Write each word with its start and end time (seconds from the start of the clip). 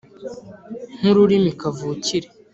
nk’ururimi 0.97 1.51
kavukire, 1.61 2.27